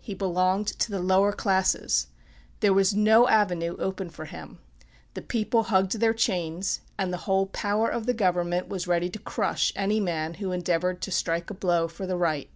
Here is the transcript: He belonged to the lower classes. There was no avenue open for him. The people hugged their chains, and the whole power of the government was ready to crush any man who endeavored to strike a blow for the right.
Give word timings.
He 0.00 0.14
belonged 0.14 0.68
to 0.68 0.92
the 0.92 1.00
lower 1.02 1.32
classes. 1.32 2.06
There 2.60 2.72
was 2.72 2.94
no 2.94 3.26
avenue 3.26 3.74
open 3.80 4.10
for 4.10 4.26
him. 4.26 4.60
The 5.14 5.22
people 5.22 5.64
hugged 5.64 5.98
their 5.98 6.14
chains, 6.14 6.82
and 6.96 7.12
the 7.12 7.16
whole 7.26 7.46
power 7.46 7.88
of 7.88 8.06
the 8.06 8.14
government 8.14 8.68
was 8.68 8.86
ready 8.86 9.10
to 9.10 9.18
crush 9.18 9.72
any 9.74 9.98
man 9.98 10.34
who 10.34 10.52
endeavored 10.52 11.02
to 11.02 11.10
strike 11.10 11.50
a 11.50 11.54
blow 11.54 11.88
for 11.88 12.06
the 12.06 12.16
right. 12.16 12.48